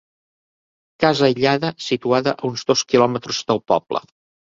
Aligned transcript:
Casa 1.03 1.27
aïllada 1.27 1.71
situada 1.89 2.35
a 2.39 2.53
uns 2.53 2.69
dos 2.73 2.85
quilòmetres 2.93 3.47
del 3.53 3.67
poble. 3.73 4.07